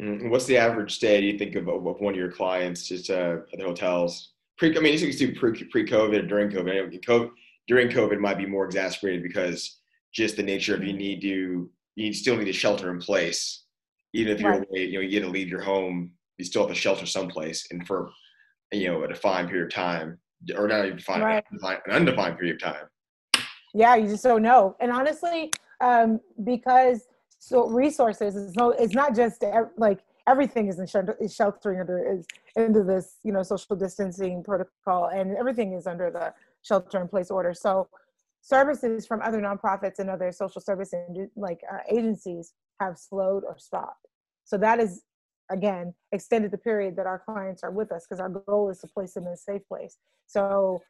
Mm-hmm. 0.00 0.30
What's 0.30 0.46
the 0.46 0.56
average 0.56 0.94
stay? 0.94 1.20
Do 1.20 1.26
you 1.26 1.38
think 1.38 1.56
of, 1.56 1.68
of 1.68 1.82
one 1.82 2.14
of 2.14 2.18
your 2.18 2.30
clients 2.30 2.86
just 2.86 3.10
uh, 3.10 3.38
at 3.52 3.58
the 3.58 3.64
hotels? 3.64 4.32
Pre, 4.58 4.76
I 4.76 4.80
mean, 4.80 4.98
you 4.98 5.08
can 5.08 5.16
do 5.16 5.34
pre 5.34 5.64
pre 5.64 5.86
COVID 5.86 6.22
or 6.22 6.26
during 6.26 6.50
COVID. 6.50 7.04
COVID. 7.04 7.30
During 7.68 7.88
COVID 7.88 8.20
might 8.20 8.38
be 8.38 8.46
more 8.46 8.64
exacerbated 8.64 9.22
because 9.22 9.78
just 10.12 10.36
the 10.36 10.42
nature 10.42 10.74
of 10.74 10.84
you 10.84 10.92
need 10.92 11.20
to 11.22 11.70
you 11.96 12.12
still 12.12 12.36
need 12.36 12.48
a 12.48 12.52
shelter 12.52 12.90
in 12.90 12.98
place, 12.98 13.64
even 14.12 14.34
if 14.34 14.40
you're 14.40 14.50
right. 14.50 14.66
away, 14.68 14.84
you 14.84 14.94
know 14.94 15.00
you 15.00 15.10
get 15.10 15.20
to 15.20 15.30
leave 15.30 15.48
your 15.48 15.62
home, 15.62 16.12
you 16.38 16.44
still 16.44 16.62
have 16.62 16.74
to 16.74 16.80
shelter 16.80 17.06
someplace, 17.06 17.66
and 17.70 17.86
for 17.86 18.10
you 18.72 18.88
know 18.88 19.02
a 19.02 19.08
defined 19.08 19.48
period 19.48 19.66
of 19.66 19.72
time, 19.72 20.18
or 20.56 20.68
not 20.68 20.84
even 20.84 20.98
defined, 20.98 21.22
right. 21.22 21.44
an 21.62 21.92
undefined 21.92 22.38
period 22.38 22.56
of 22.56 22.62
time. 22.62 22.86
Yeah, 23.74 23.96
you 23.96 24.08
just 24.08 24.24
don't 24.24 24.42
know. 24.42 24.76
And 24.80 24.90
honestly, 24.90 25.52
um, 25.80 26.20
because 26.44 27.06
so 27.38 27.68
resources 27.68 28.36
is 28.36 28.54
no, 28.54 28.70
it's 28.70 28.94
not 28.94 29.14
just 29.14 29.44
like 29.76 30.00
everything 30.26 30.68
is 30.68 30.78
in 30.78 30.86
shelter, 30.86 31.16
is 31.20 31.34
sheltering 31.34 31.80
under 31.80 31.98
is 31.98 32.26
into 32.56 32.82
this 32.82 33.16
you 33.22 33.32
know 33.32 33.42
social 33.42 33.76
distancing 33.76 34.42
protocol, 34.42 35.06
and 35.06 35.36
everything 35.36 35.72
is 35.72 35.86
under 35.86 36.10
the 36.10 36.32
shelter 36.66 37.00
in 37.00 37.08
place 37.08 37.30
order. 37.30 37.54
So 37.54 37.88
services 38.40 39.06
from 39.06 39.20
other 39.22 39.40
nonprofits 39.40 39.98
and 39.98 40.10
other 40.10 40.30
social 40.32 40.60
service 40.60 40.92
and 40.92 41.28
like 41.36 41.60
uh, 41.72 41.78
agencies 41.90 42.52
have 42.80 42.98
slowed 42.98 43.44
or 43.44 43.56
stopped. 43.58 44.06
So 44.44 44.56
that 44.58 44.78
is 44.78 45.02
again 45.50 45.94
extended 46.12 46.50
the 46.50 46.58
period 46.58 46.96
that 46.96 47.06
our 47.06 47.18
clients 47.18 47.62
are 47.62 47.70
with 47.70 47.92
us 47.92 48.06
because 48.06 48.20
our 48.20 48.28
goal 48.28 48.70
is 48.70 48.78
to 48.80 48.88
place 48.88 49.14
them 49.14 49.26
in 49.26 49.32
a 49.32 49.36
safe 49.36 49.62
place. 49.68 49.98
So 50.26 50.82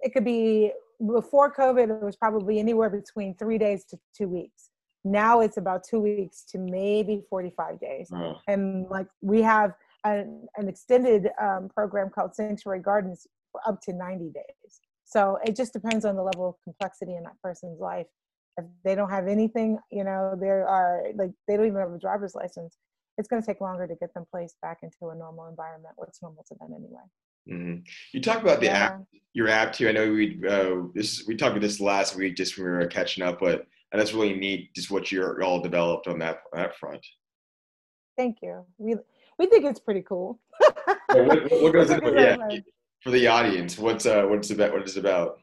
it 0.00 0.12
could 0.12 0.24
be 0.24 0.72
before 1.06 1.52
COVID, 1.52 1.90
it 1.90 2.04
was 2.04 2.16
probably 2.16 2.58
anywhere 2.58 2.90
between 2.90 3.34
three 3.36 3.58
days 3.58 3.84
to 3.86 3.98
two 4.16 4.28
weeks. 4.28 4.70
Now 5.04 5.40
it's 5.40 5.56
about 5.56 5.84
two 5.84 6.00
weeks 6.00 6.44
to 6.50 6.58
maybe 6.58 7.22
45 7.30 7.80
days. 7.80 8.10
Oh. 8.14 8.36
And 8.46 8.86
like 8.88 9.06
we 9.22 9.40
have 9.42 9.72
an, 10.04 10.46
an 10.56 10.68
extended 10.68 11.28
um, 11.40 11.70
program 11.74 12.10
called 12.10 12.34
Sanctuary 12.34 12.80
Gardens 12.80 13.26
for 13.50 13.60
up 13.66 13.80
to 13.82 13.92
90 13.92 14.30
days. 14.30 14.80
So 15.10 15.38
it 15.44 15.56
just 15.56 15.72
depends 15.72 16.04
on 16.04 16.14
the 16.14 16.22
level 16.22 16.48
of 16.48 16.54
complexity 16.62 17.16
in 17.16 17.24
that 17.24 17.34
person's 17.42 17.80
life. 17.80 18.06
If 18.56 18.64
they 18.84 18.94
don't 18.94 19.10
have 19.10 19.26
anything, 19.26 19.78
you 19.90 20.04
know, 20.04 20.36
there 20.40 20.66
are 20.68 21.02
like 21.16 21.32
they 21.48 21.56
don't 21.56 21.66
even 21.66 21.80
have 21.80 21.92
a 21.92 21.98
driver's 21.98 22.36
license. 22.36 22.76
It's 23.18 23.26
going 23.26 23.42
to 23.42 23.46
take 23.46 23.60
longer 23.60 23.88
to 23.88 23.96
get 23.96 24.14
them 24.14 24.24
placed 24.30 24.56
back 24.62 24.78
into 24.82 25.10
a 25.10 25.14
normal 25.16 25.48
environment. 25.48 25.94
What's 25.96 26.22
normal 26.22 26.44
to 26.48 26.54
them 26.54 26.70
anyway. 26.72 27.02
Mm-hmm. 27.50 27.82
You 28.12 28.20
talked 28.20 28.42
about 28.42 28.60
the 28.60 28.66
yeah. 28.66 28.84
app, 28.84 29.02
your 29.32 29.48
app 29.48 29.72
too. 29.72 29.88
I 29.88 29.92
know 29.92 30.12
we 30.12 30.40
uh, 30.48 30.82
this 30.94 31.24
we 31.26 31.36
talked 31.36 31.52
about 31.52 31.62
this 31.62 31.80
last 31.80 32.14
week 32.14 32.36
just 32.36 32.56
when 32.56 32.66
we 32.66 32.72
were 32.72 32.86
catching 32.86 33.24
up, 33.24 33.40
but 33.40 33.66
and 33.90 34.00
that's 34.00 34.14
really 34.14 34.34
neat, 34.34 34.72
just 34.74 34.92
what 34.92 35.10
you're 35.10 35.42
all 35.42 35.60
developed 35.60 36.06
on 36.06 36.20
that 36.20 36.42
on 36.54 36.60
that 36.60 36.76
front. 36.76 37.04
Thank 38.16 38.38
you. 38.42 38.64
We 38.78 38.94
we 39.40 39.46
think 39.46 39.64
it's 39.64 39.80
pretty 39.80 40.02
cool. 40.02 40.38
yeah, 40.60 41.22
what, 41.22 41.50
what, 41.62 41.72
goes 41.72 41.90
into 41.90 42.12
yeah, 42.12 42.60
for 43.02 43.10
the 43.10 43.26
audience? 43.26 43.78
What's 43.78 44.06
uh 44.06 44.24
what's 44.24 44.50
about 44.50 44.72
what 44.72 44.82
is 44.82 44.96
it 44.96 45.00
about? 45.00 45.40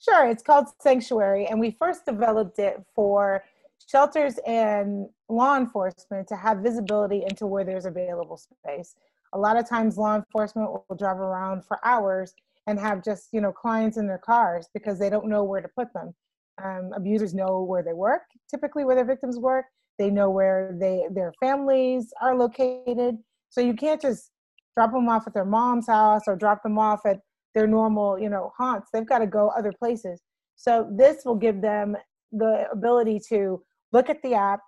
Sure, 0.00 0.28
it's 0.28 0.42
called 0.42 0.66
Sanctuary, 0.80 1.46
and 1.46 1.58
we 1.58 1.72
first 1.72 2.04
developed 2.04 2.58
it 2.58 2.80
for 2.94 3.42
shelters 3.86 4.38
and 4.46 5.08
law 5.28 5.56
enforcement 5.56 6.28
to 6.28 6.36
have 6.36 6.58
visibility 6.58 7.24
into 7.28 7.46
where 7.46 7.64
there's 7.64 7.86
available 7.86 8.36
space 8.36 8.94
a 9.32 9.38
lot 9.38 9.56
of 9.56 9.68
times 9.68 9.98
law 9.98 10.16
enforcement 10.16 10.70
will 10.70 10.96
drive 10.96 11.18
around 11.18 11.64
for 11.64 11.78
hours 11.84 12.34
and 12.66 12.78
have 12.78 13.02
just 13.04 13.28
you 13.32 13.40
know 13.40 13.52
clients 13.52 13.96
in 13.96 14.06
their 14.06 14.18
cars 14.18 14.68
because 14.72 14.98
they 14.98 15.10
don't 15.10 15.26
know 15.26 15.44
where 15.44 15.60
to 15.60 15.68
put 15.68 15.92
them 15.92 16.14
um, 16.62 16.90
abusers 16.94 17.34
know 17.34 17.62
where 17.62 17.82
they 17.82 17.92
work 17.92 18.22
typically 18.50 18.84
where 18.84 18.96
their 18.96 19.04
victims 19.04 19.38
work 19.38 19.66
they 19.98 20.10
know 20.10 20.30
where 20.30 20.74
they 20.78 21.06
their 21.10 21.32
families 21.40 22.12
are 22.20 22.36
located 22.36 23.16
so 23.48 23.60
you 23.60 23.74
can't 23.74 24.00
just 24.00 24.30
drop 24.78 24.92
them 24.92 25.08
off 25.08 25.26
at 25.26 25.34
their 25.34 25.44
mom's 25.44 25.88
house 25.88 26.22
or 26.26 26.36
drop 26.36 26.62
them 26.62 26.78
off 26.78 27.00
at 27.04 27.18
their 27.54 27.66
normal 27.66 28.18
you 28.18 28.28
know 28.28 28.52
haunts 28.56 28.88
they've 28.92 29.08
got 29.08 29.18
to 29.18 29.26
go 29.26 29.48
other 29.56 29.72
places 29.72 30.20
so 30.56 30.88
this 30.96 31.24
will 31.24 31.34
give 31.34 31.60
them 31.60 31.96
the 32.32 32.66
ability 32.70 33.20
to 33.28 33.62
look 33.92 34.08
at 34.08 34.22
the 34.22 34.34
app 34.34 34.60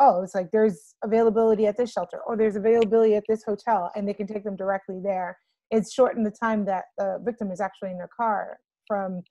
oh, 0.00 0.22
it's 0.22 0.34
like 0.34 0.50
there's 0.50 0.94
availability 1.02 1.66
at 1.66 1.76
this 1.76 1.92
shelter 1.92 2.20
or 2.26 2.36
there's 2.36 2.56
availability 2.56 3.14
at 3.14 3.24
this 3.28 3.42
hotel 3.44 3.90
and 3.94 4.08
they 4.08 4.14
can 4.14 4.26
take 4.26 4.44
them 4.44 4.56
directly 4.56 5.00
there. 5.02 5.38
It's 5.70 5.92
shortened 5.92 6.26
the 6.26 6.30
time 6.30 6.64
that 6.66 6.84
the 6.98 7.20
victim 7.24 7.50
is 7.50 7.60
actually 7.60 7.90
in 7.90 7.98
their 7.98 8.10
car 8.16 8.58
from 8.86 9.22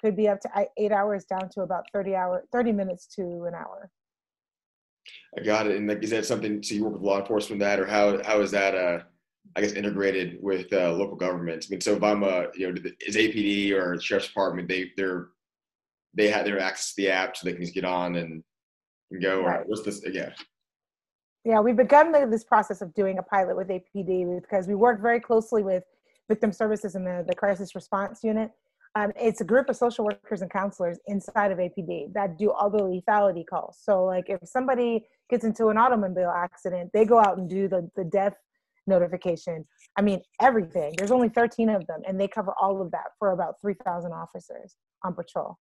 could 0.00 0.16
be 0.16 0.28
up 0.28 0.40
to 0.40 0.48
eight 0.78 0.92
hours 0.92 1.24
down 1.24 1.48
to 1.50 1.62
about 1.62 1.84
30 1.92 2.14
hour 2.14 2.44
30 2.52 2.72
minutes 2.72 3.06
to 3.14 3.44
an 3.46 3.54
hour. 3.54 3.90
I 5.38 5.42
got 5.42 5.66
it. 5.66 5.76
And 5.76 5.88
like, 5.88 6.02
is 6.02 6.10
that 6.10 6.26
something, 6.26 6.62
so 6.62 6.74
you 6.74 6.84
work 6.84 6.94
with 6.94 7.02
law 7.02 7.20
enforcement 7.20 7.60
that, 7.60 7.80
or 7.80 7.86
how, 7.86 8.22
how 8.24 8.40
is 8.40 8.50
that, 8.52 8.74
uh, 8.74 9.00
I 9.54 9.60
guess, 9.60 9.72
integrated 9.72 10.38
with 10.40 10.72
uh, 10.72 10.92
local 10.92 11.16
governments? 11.16 11.66
I 11.66 11.70
mean, 11.70 11.80
so 11.80 11.94
if 11.94 12.02
I'm 12.02 12.22
a, 12.22 12.46
you 12.54 12.72
know, 12.72 12.80
is 13.06 13.16
APD 13.16 13.72
or 13.72 14.00
sheriff's 14.00 14.28
department, 14.28 14.68
they, 14.68 14.90
they're, 14.96 15.28
they 16.14 16.28
have 16.28 16.44
their 16.44 16.60
access 16.60 16.94
to 16.94 17.02
the 17.02 17.10
app 17.10 17.36
so 17.36 17.46
they 17.46 17.52
can 17.52 17.62
just 17.62 17.74
get 17.74 17.84
on 17.84 18.16
and 18.16 18.42
and 19.12 19.22
go, 19.22 19.42
right. 19.42 19.66
what's 19.66 19.82
this? 19.82 20.02
Yeah. 20.10 20.30
Yeah, 21.44 21.60
we've 21.60 21.76
begun 21.76 22.12
this 22.30 22.44
process 22.44 22.82
of 22.82 22.94
doing 22.94 23.18
a 23.18 23.22
pilot 23.22 23.56
with 23.56 23.68
APD 23.68 24.40
because 24.40 24.68
we 24.68 24.74
work 24.74 25.00
very 25.02 25.20
closely 25.20 25.62
with 25.62 25.82
victim 26.28 26.52
services 26.52 26.94
and 26.94 27.06
the, 27.06 27.24
the 27.28 27.34
crisis 27.34 27.74
response 27.74 28.20
unit. 28.22 28.52
Um, 28.94 29.10
it's 29.16 29.40
a 29.40 29.44
group 29.44 29.68
of 29.68 29.76
social 29.76 30.04
workers 30.04 30.42
and 30.42 30.50
counselors 30.50 30.98
inside 31.06 31.50
of 31.50 31.58
APD 31.58 32.12
that 32.12 32.38
do 32.38 32.52
all 32.52 32.70
the 32.70 32.78
lethality 32.78 33.44
calls. 33.44 33.78
So, 33.82 34.04
like, 34.04 34.26
if 34.28 34.40
somebody 34.44 35.06
gets 35.30 35.44
into 35.44 35.68
an 35.68 35.78
automobile 35.78 36.30
accident, 36.30 36.90
they 36.92 37.04
go 37.04 37.18
out 37.18 37.38
and 37.38 37.48
do 37.48 37.68
the, 37.68 37.90
the 37.96 38.04
death 38.04 38.34
notification. 38.86 39.64
I 39.96 40.02
mean, 40.02 40.20
everything. 40.40 40.94
There's 40.96 41.10
only 41.10 41.28
13 41.28 41.68
of 41.68 41.86
them, 41.86 42.00
and 42.06 42.20
they 42.20 42.28
cover 42.28 42.54
all 42.60 42.80
of 42.80 42.90
that 42.92 43.12
for 43.18 43.32
about 43.32 43.60
3,000 43.60 44.12
officers 44.12 44.76
on 45.04 45.14
patrol. 45.14 45.58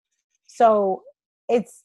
So, 0.47 1.03
it's 1.49 1.83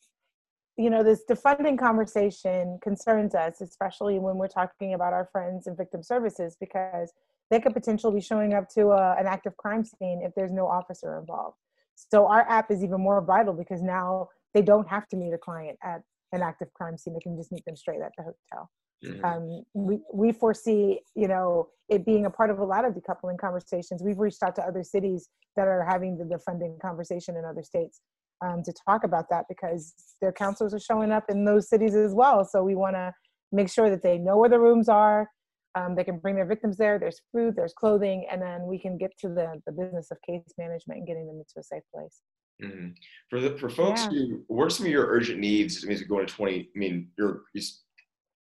you 0.78 0.90
know 0.90 1.04
this 1.04 1.24
defunding 1.30 1.78
conversation 1.78 2.80
concerns 2.82 3.36
us 3.36 3.62
especially 3.62 4.20
when 4.20 4.38
we're 4.38 4.48
talking 4.48 4.94
about 4.94 5.14
our 5.14 5.30
friends 5.32 5.68
in 5.68 5.76
victim 5.76 6.02
services 6.02 6.58
because 6.60 7.14
they 7.52 7.60
could 7.60 7.74
potentially 7.74 8.16
be 8.16 8.22
showing 8.22 8.54
up 8.54 8.68
to 8.70 8.88
a, 8.88 9.16
an 9.20 9.28
active 9.28 9.56
crime 9.58 9.84
scene 9.86 10.22
if 10.24 10.34
there's 10.36 10.52
no 10.52 10.68
officer 10.68 11.20
involved 11.20 11.58
so 11.96 12.28
our 12.28 12.42
app 12.50 12.72
is 12.72 12.84
even 12.84 13.00
more 13.00 13.22
vital 13.22 13.54
because 13.54 13.82
now 13.82 14.28
they 14.54 14.62
don't 14.62 14.88
have 14.88 15.08
to 15.08 15.16
meet 15.16 15.34
a 15.34 15.38
client 15.38 15.78
at 15.84 16.02
an 16.32 16.42
active 16.42 16.74
crime 16.74 16.98
scene 16.98 17.14
they 17.14 17.20
can 17.20 17.38
just 17.38 17.52
meet 17.52 17.64
them 17.66 17.76
straight 17.76 18.02
at 18.02 18.12
the 18.18 18.24
hotel 18.24 18.70
mm-hmm. 19.04 19.26
um, 19.26 19.64
we, 19.74 20.00
we 20.14 20.32
foresee 20.32 21.00
you 21.16 21.28
know 21.28 21.68
it 21.90 22.06
being 22.06 22.26
a 22.26 22.30
part 22.30 22.50
of 22.50 22.60
a 22.60 22.64
lot 22.64 22.86
of 22.86 22.94
decoupling 22.94 23.38
conversations 23.38 24.02
we've 24.04 24.20
reached 24.20 24.42
out 24.42 24.56
to 24.56 24.62
other 24.62 24.84
cities 24.84 25.30
that 25.56 25.68
are 25.68 25.86
having 25.88 26.18
the 26.18 26.24
defunding 26.24 26.80
conversation 26.80 27.36
in 27.36 27.46
other 27.46 27.64
states 27.64 28.02
um, 28.44 28.64
to 28.64 28.74
talk 28.86 29.04
about 29.04 29.30
that 29.30 29.46
because 29.48 29.94
their 30.22 30.32
counselors 30.32 30.74
are 30.74 30.80
showing 30.80 31.12
up 31.12 31.26
in 31.30 31.46
those 31.46 31.70
cities 31.70 31.96
as 31.96 32.14
well. 32.14 32.46
So 32.46 32.64
we 32.64 32.76
want 32.76 32.96
to 32.96 33.14
make 33.52 33.70
sure 33.70 33.90
that 33.90 34.04
they 34.04 34.18
know 34.18 34.38
where 34.38 34.50
the 34.50 34.60
rooms 34.60 34.90
are. 34.90 35.30
Um, 35.76 35.96
they 35.96 36.04
can 36.04 36.20
bring 36.20 36.36
their 36.36 36.46
victims 36.46 36.78
there. 36.78 37.00
There's 37.00 37.22
food, 37.32 37.56
there's 37.56 37.74
clothing, 37.74 38.28
and 38.32 38.42
then 38.42 38.68
we 38.68 38.78
can 38.78 38.98
get 38.98 39.12
to 39.20 39.30
the, 39.30 39.60
the 39.66 39.72
business 39.72 40.12
of 40.12 40.18
case 40.22 40.44
management 40.58 41.00
and 41.00 41.08
getting 41.08 41.26
them 41.26 41.38
into 41.38 41.60
a 41.60 41.64
safe 41.64 41.84
place. 41.94 42.22
Mm-hmm. 42.64 42.90
For 43.30 43.40
the 43.40 43.58
for 43.58 43.70
folks 43.70 44.04
yeah. 44.04 44.10
who, 44.10 44.44
what 44.48 44.66
are 44.66 44.70
some 44.70 44.86
of 44.86 44.92
your 44.92 45.08
urgent 45.08 45.40
needs? 45.40 45.84
I 45.84 45.88
mean, 45.88 46.00
going 46.08 46.28
to 46.28 46.32
twenty. 46.32 46.70
I 46.76 46.80
mean, 46.80 47.10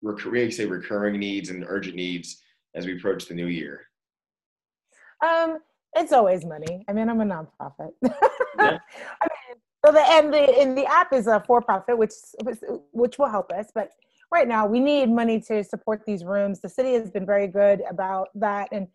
your 0.04 0.14
recurring, 0.14 0.52
say 0.52 0.66
recurring 0.66 1.20
needs 1.20 1.50
and 1.50 1.66
urgent 1.68 1.96
needs 1.96 2.42
as 2.76 2.86
we 2.86 2.98
approach 2.98 3.26
the 3.26 3.34
new 3.34 3.48
year. 3.48 3.82
Um, 5.26 5.60
it's 5.96 6.12
always 6.12 6.46
money. 6.46 6.84
I 6.88 6.94
mean, 6.94 7.10
I'm 7.10 7.22
a 7.22 7.26
nonprofit. 7.26 7.92
Yeah. 8.60 8.78
I 9.20 9.28
mean, 9.32 9.58
so 9.84 9.92
the 9.92 10.04
and 10.12 10.32
the 10.32 10.60
and 10.62 10.78
the 10.78 10.86
app 10.86 11.12
is 11.12 11.26
a 11.26 11.44
for 11.48 11.60
profit, 11.60 11.98
which 11.98 12.14
which 12.92 13.18
will 13.18 13.30
help 13.30 13.52
us. 13.52 13.72
But 13.74 13.90
right 14.32 14.48
now, 14.48 14.68
we 14.68 14.80
need 14.80 15.10
money 15.10 15.42
to 15.48 15.64
support 15.64 16.04
these 16.06 16.24
rooms. 16.24 16.62
The 16.62 16.70
city 16.70 16.94
has 16.94 17.10
been 17.10 17.26
very 17.26 17.48
good 17.48 17.82
about 17.90 18.28
that, 18.36 18.70
and 18.72 18.88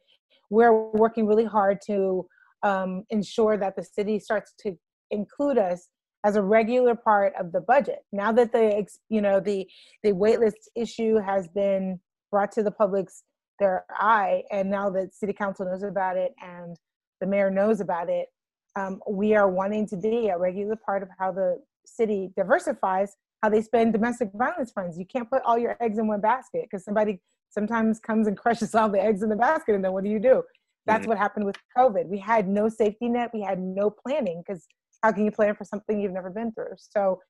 we're 0.48 0.72
working 0.92 1.26
really 1.26 1.44
hard 1.44 1.80
to 1.86 2.24
um, 2.62 3.02
ensure 3.10 3.56
that 3.56 3.74
the 3.74 3.82
city 3.82 4.20
starts 4.20 4.54
to 4.60 4.78
include 5.10 5.58
us 5.58 5.88
as 6.24 6.36
a 6.36 6.42
regular 6.42 6.94
part 6.94 7.32
of 7.38 7.52
the 7.52 7.60
budget. 7.60 8.00
Now 8.12 8.32
that 8.32 8.52
the 8.52 8.86
you 9.08 9.20
know 9.20 9.40
the 9.40 9.66
the 10.02 10.12
waitlist 10.12 10.68
issue 10.76 11.16
has 11.16 11.48
been 11.48 12.00
brought 12.30 12.52
to 12.52 12.62
the 12.62 12.70
public's 12.70 13.22
their 13.58 13.84
eye, 13.90 14.44
and 14.50 14.70
now 14.70 14.90
that 14.90 15.14
city 15.14 15.32
council 15.32 15.66
knows 15.66 15.82
about 15.82 16.16
it 16.16 16.34
and 16.42 16.76
the 17.20 17.26
mayor 17.26 17.50
knows 17.50 17.80
about 17.80 18.08
it, 18.08 18.28
um, 18.76 19.00
we 19.10 19.34
are 19.34 19.48
wanting 19.48 19.86
to 19.88 19.96
be 19.96 20.28
a 20.28 20.38
regular 20.38 20.76
part 20.76 21.02
of 21.02 21.08
how 21.18 21.32
the 21.32 21.60
city 21.84 22.30
diversifies 22.36 23.16
how 23.42 23.48
they 23.48 23.62
spend 23.62 23.92
domestic 23.92 24.30
violence 24.34 24.72
funds. 24.72 24.98
You 24.98 25.06
can't 25.06 25.30
put 25.30 25.42
all 25.44 25.58
your 25.58 25.76
eggs 25.80 25.98
in 25.98 26.06
one 26.06 26.20
basket 26.20 26.64
because 26.64 26.84
somebody 26.84 27.20
sometimes 27.50 28.00
comes 28.00 28.26
and 28.26 28.36
crushes 28.42 28.74
all 28.74 28.88
the 28.88 29.02
eggs 29.02 29.22
in 29.22 29.28
the 29.28 29.36
basket, 29.36 29.74
and 29.74 29.84
then 29.84 29.92
what 29.92 30.04
do 30.04 30.10
you 30.10 30.18
do? 30.18 30.42
That's 30.86 31.02
mm-hmm. 31.02 31.10
what 31.10 31.18
happened 31.18 31.44
with 31.44 31.56
COVID. 31.76 32.06
We 32.06 32.18
had 32.18 32.48
no 32.48 32.68
safety 32.68 33.08
net, 33.08 33.30
we 33.32 33.42
had 33.42 33.60
no 33.60 33.90
planning 33.90 34.42
because 34.46 34.66
how 35.02 35.12
can 35.12 35.24
you 35.24 35.30
plan 35.30 35.54
for 35.54 35.64
something 35.64 36.00
you've 36.00 36.12
never 36.12 36.30
been 36.30 36.52
through? 36.52 36.74
So 36.76 37.20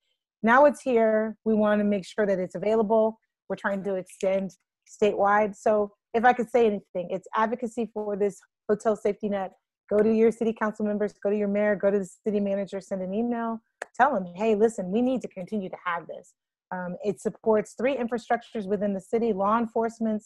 now 0.43 0.65
it's 0.65 0.81
here. 0.81 1.35
We 1.45 1.53
want 1.53 1.79
to 1.79 1.85
make 1.85 2.05
sure 2.05 2.25
that 2.25 2.39
it's 2.39 2.55
available. 2.55 3.19
We're 3.47 3.55
trying 3.55 3.83
to 3.83 3.95
extend 3.95 4.51
statewide. 4.87 5.55
So 5.55 5.91
if 6.13 6.25
I 6.25 6.33
could 6.33 6.49
say 6.49 6.65
anything, 6.65 7.09
it's 7.11 7.27
advocacy 7.35 7.89
for 7.93 8.15
this 8.15 8.39
hotel 8.67 8.95
safety 8.95 9.29
net 9.29 9.51
go 9.89 9.97
to 10.03 10.13
your 10.13 10.31
city 10.31 10.53
council 10.53 10.85
members, 10.85 11.13
go 11.21 11.29
to 11.29 11.37
your 11.37 11.47
mayor, 11.47 11.75
go 11.75 11.89
to 11.89 11.99
the 11.99 12.09
city 12.25 12.39
manager, 12.39 12.79
send 12.79 13.01
an 13.01 13.13
email, 13.13 13.59
tell 13.95 14.13
them, 14.13 14.25
hey, 14.35 14.55
listen, 14.55 14.91
we 14.91 15.01
need 15.01 15.21
to 15.21 15.27
continue 15.27 15.69
to 15.69 15.77
have 15.83 16.07
this. 16.07 16.33
Um, 16.71 16.95
it 17.03 17.19
supports 17.19 17.73
three 17.77 17.97
infrastructures 17.97 18.67
within 18.67 18.93
the 18.93 19.01
city: 19.01 19.33
law 19.33 19.57
enforcement, 19.57 20.23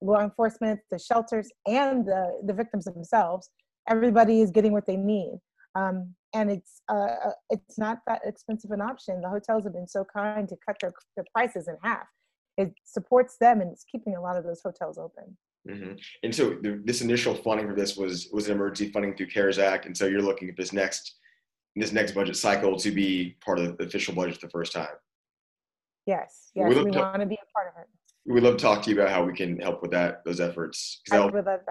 law 0.00 0.20
enforcement, 0.20 0.78
the 0.90 0.98
shelters, 0.98 1.48
and 1.66 2.06
the, 2.06 2.40
the 2.44 2.52
victims 2.52 2.84
themselves. 2.84 3.50
Everybody 3.88 4.40
is 4.40 4.52
getting 4.52 4.72
what 4.72 4.86
they 4.86 4.96
need, 4.96 5.40
um, 5.74 6.14
and 6.32 6.50
it's 6.50 6.82
uh, 6.88 7.14
uh, 7.26 7.32
it's 7.50 7.78
not 7.78 7.98
that 8.06 8.20
expensive 8.24 8.70
an 8.70 8.80
option. 8.80 9.20
The 9.20 9.28
hotels 9.28 9.64
have 9.64 9.72
been 9.72 9.88
so 9.88 10.04
kind 10.04 10.48
to 10.48 10.56
cut 10.66 10.76
their, 10.80 10.92
their 11.16 11.24
prices 11.34 11.68
in 11.68 11.76
half. 11.82 12.06
It 12.56 12.72
supports 12.84 13.36
them, 13.40 13.60
and 13.60 13.70
it's 13.70 13.84
keeping 13.84 14.16
a 14.16 14.20
lot 14.20 14.36
of 14.36 14.44
those 14.44 14.60
hotels 14.62 14.98
open. 14.98 15.36
Mm-hmm. 15.68 15.92
And 16.22 16.34
so 16.34 16.56
the, 16.62 16.80
this 16.84 17.02
initial 17.02 17.34
funding 17.34 17.68
for 17.68 17.74
this 17.74 17.96
was 17.96 18.28
was 18.32 18.48
an 18.48 18.54
emergency 18.54 18.92
funding 18.92 19.14
through 19.16 19.28
CARES 19.28 19.58
Act, 19.58 19.86
and 19.86 19.96
so 19.96 20.06
you're 20.06 20.22
looking 20.22 20.48
at 20.48 20.56
this 20.56 20.72
next 20.72 21.16
this 21.76 21.92
next 21.92 22.12
budget 22.12 22.36
cycle 22.36 22.76
to 22.76 22.90
be 22.90 23.36
part 23.44 23.58
of 23.58 23.76
the 23.76 23.84
official 23.84 24.14
budget 24.14 24.40
for 24.40 24.46
the 24.46 24.50
first 24.50 24.72
time. 24.72 24.88
Yes, 26.06 26.50
yes, 26.54 26.68
we, 26.68 26.82
we 26.82 26.90
want 26.90 27.20
to 27.20 27.26
be 27.26 27.36
a 27.36 27.52
part 27.54 27.72
of 27.74 27.82
it. 27.82 27.88
We'd 28.26 28.42
love 28.42 28.56
to 28.56 28.62
talk 28.62 28.82
to 28.82 28.90
you 28.90 29.00
about 29.00 29.10
how 29.10 29.24
we 29.24 29.32
can 29.32 29.58
help 29.60 29.80
with 29.82 29.90
that, 29.92 30.24
those 30.24 30.40
efforts. 30.40 31.00
They'll 31.10 31.30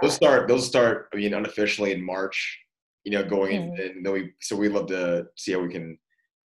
start, 0.10 0.48
they'll 0.48 0.60
start, 0.60 1.10
I 1.14 1.18
mean, 1.18 1.34
unofficially 1.34 1.92
in 1.92 2.04
March, 2.04 2.60
you 3.04 3.12
know, 3.12 3.24
going 3.24 3.62
mm-hmm. 3.62 3.82
in, 3.82 3.88
and 3.98 4.06
then 4.06 4.14
we, 4.14 4.32
so 4.42 4.56
we'd 4.56 4.72
love 4.72 4.88
to 4.88 5.28
see 5.36 5.54
how 5.54 5.60
we 5.60 5.72
can, 5.72 5.98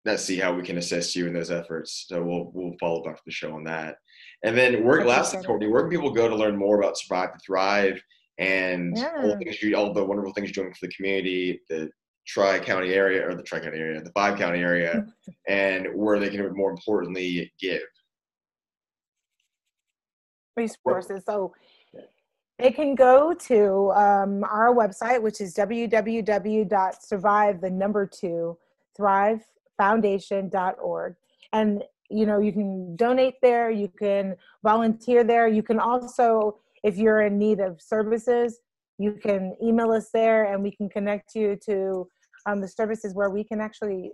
not 0.04 0.20
see 0.20 0.36
how 0.36 0.54
we 0.54 0.62
can 0.62 0.78
assist 0.78 1.14
you 1.14 1.26
in 1.26 1.34
those 1.34 1.50
efforts. 1.50 2.06
So 2.08 2.22
we'll, 2.22 2.50
we'll 2.54 2.76
follow 2.78 3.00
up 3.00 3.08
after 3.08 3.22
the 3.26 3.32
show 3.32 3.54
on 3.54 3.64
that. 3.64 3.96
And 4.44 4.56
then 4.56 4.84
where, 4.84 5.04
last, 5.04 5.36
Courtney, 5.44 5.68
where 5.68 5.82
can 5.82 5.90
people 5.90 6.10
go 6.10 6.28
to 6.28 6.36
learn 6.36 6.56
more 6.56 6.80
about 6.80 6.98
Survive 6.98 7.32
to 7.32 7.38
Thrive 7.44 8.00
and 8.38 8.96
yeah. 8.96 9.12
all, 9.16 9.28
the 9.28 9.36
things 9.36 9.60
you, 9.62 9.76
all 9.76 9.92
the 9.92 10.04
wonderful 10.04 10.32
things 10.32 10.54
you're 10.54 10.64
doing 10.64 10.74
for 10.74 10.86
the 10.86 10.92
community, 10.92 11.60
the 11.68 11.90
Tri 12.26 12.58
County 12.60 12.92
area 12.92 13.26
or 13.28 13.34
the 13.34 13.42
Tri 13.42 13.58
County 13.58 13.78
area, 13.78 14.00
the 14.00 14.12
five 14.12 14.38
county 14.38 14.60
area, 14.60 15.06
and 15.48 15.88
where 15.94 16.20
they 16.20 16.28
can 16.28 16.54
more 16.54 16.70
importantly 16.70 17.52
give 17.60 17.82
resources. 20.58 21.22
So 21.24 21.52
they 22.58 22.70
can 22.70 22.94
go 22.94 23.32
to 23.32 23.90
um, 23.92 24.44
our 24.44 24.74
website, 24.74 25.22
which 25.22 25.40
is 25.40 25.54
www.survive 25.54 27.60
the 27.60 27.70
number 27.70 28.06
two 28.06 28.58
thrivefoundation.org. 28.98 31.14
And 31.52 31.84
you 32.10 32.26
know, 32.26 32.40
you 32.40 32.52
can 32.52 32.96
donate 32.96 33.34
there, 33.42 33.70
you 33.70 33.88
can 33.88 34.34
volunteer 34.62 35.24
there, 35.24 35.46
you 35.46 35.62
can 35.62 35.78
also, 35.78 36.56
if 36.82 36.96
you're 36.96 37.20
in 37.20 37.38
need 37.38 37.60
of 37.60 37.82
services, 37.82 38.60
you 38.98 39.12
can 39.12 39.54
email 39.62 39.92
us 39.92 40.08
there 40.12 40.52
and 40.52 40.62
we 40.62 40.70
can 40.70 40.88
connect 40.88 41.34
you 41.34 41.58
to 41.66 42.08
um, 42.46 42.60
the 42.60 42.68
services 42.68 43.14
where 43.14 43.30
we 43.30 43.44
can 43.44 43.60
actually 43.60 44.12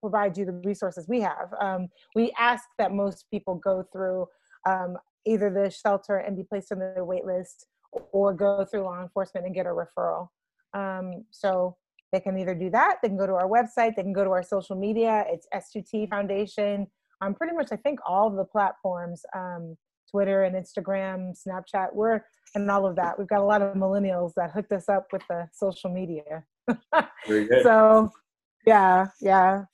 provide 0.00 0.36
you 0.36 0.44
the 0.44 0.60
resources 0.64 1.06
we 1.08 1.20
have. 1.20 1.52
Um, 1.60 1.88
we 2.14 2.32
ask 2.38 2.64
that 2.78 2.92
most 2.92 3.26
people 3.30 3.56
go 3.56 3.84
through 3.92 4.26
um, 4.66 4.96
either 5.26 5.50
the 5.50 5.70
shelter 5.70 6.16
and 6.16 6.36
be 6.36 6.42
placed 6.42 6.72
on 6.72 6.78
the 6.78 7.04
wait 7.04 7.24
list 7.24 7.66
or 8.12 8.32
go 8.32 8.64
through 8.64 8.82
law 8.82 9.00
enforcement 9.00 9.46
and 9.46 9.54
get 9.54 9.66
a 9.66 9.70
referral. 9.70 10.28
Um, 10.74 11.24
so 11.30 11.76
they 12.12 12.20
can 12.20 12.38
either 12.38 12.54
do 12.54 12.70
that, 12.70 12.96
they 13.02 13.08
can 13.08 13.16
go 13.16 13.26
to 13.26 13.34
our 13.34 13.48
website, 13.48 13.96
they 13.96 14.02
can 14.02 14.12
go 14.12 14.24
to 14.24 14.30
our 14.30 14.42
social 14.42 14.76
media. 14.76 15.24
It's 15.28 15.46
S2T 15.54 16.08
Foundation 16.10 16.86
on 17.20 17.34
pretty 17.34 17.54
much, 17.54 17.68
I 17.72 17.76
think, 17.76 18.00
all 18.06 18.28
of 18.28 18.36
the 18.36 18.44
platforms 18.44 19.22
um, 19.34 19.76
Twitter 20.10 20.44
and 20.44 20.54
Instagram, 20.54 21.32
Snapchat. 21.36 21.88
We're 21.92 22.22
and 22.54 22.70
all 22.70 22.86
of 22.86 22.96
that. 22.96 23.18
We've 23.18 23.28
got 23.28 23.40
a 23.40 23.44
lot 23.44 23.62
of 23.62 23.74
millennials 23.74 24.32
that 24.36 24.52
hooked 24.52 24.72
us 24.72 24.88
up 24.88 25.06
with 25.12 25.22
the 25.28 25.48
social 25.52 25.90
media. 25.90 26.44
so, 27.62 28.10
yeah, 28.66 29.06
yeah. 29.20 29.64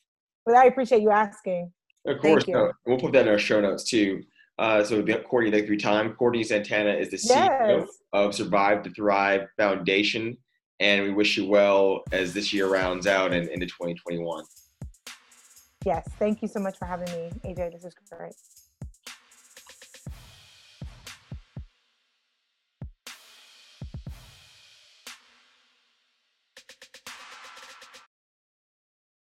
But 0.47 0.57
I 0.57 0.65
appreciate 0.67 1.03
you 1.03 1.11
asking. 1.11 1.73
Of 2.07 2.21
course, 2.21 2.49
no, 2.49 2.73
we'll 2.87 2.99
put 2.99 3.13
that 3.13 3.27
in 3.27 3.29
our 3.29 3.39
show 3.39 3.61
notes 3.61 3.85
too. 3.85 4.23
Uh, 4.61 4.85
so 4.85 5.03
Courtney, 5.03 5.51
thank 5.51 5.63
you 5.63 5.69
for 5.69 5.73
your 5.73 5.81
time. 5.81 6.13
Courtney 6.17 6.45
Santana 6.45 6.91
is 6.91 7.11
the 7.11 7.17
CEO 7.17 7.81
yes. 7.81 7.89
of 8.13 8.35
Survive 8.35 8.83
to 8.83 8.91
Thrive 8.91 9.49
Foundation, 9.57 10.37
and 10.81 11.03
we 11.03 11.11
wish 11.13 11.39
you 11.39 11.47
well 11.47 12.03
as 12.13 12.35
this 12.35 12.53
year 12.53 12.69
rounds 12.69 13.07
out 13.07 13.33
and 13.33 13.49
into 13.49 13.65
2021. 13.65 14.45
Yes, 15.87 16.07
thank 16.19 16.43
you 16.43 16.49
so 16.49 16.61
much 16.61 16.77
for 16.77 16.85
having 16.85 17.07
me, 17.07 17.31
AJ. 17.43 17.73
This 17.73 17.87
is 17.87 17.95
great. 18.13 18.35